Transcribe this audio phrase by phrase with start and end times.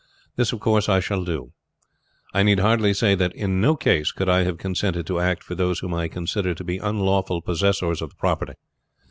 [0.35, 1.51] This, of course, I shall do.
[2.33, 5.53] I need hardly say that in no case could I have consented to act for
[5.53, 8.53] those whom I consider to be unlawful possessors of the property.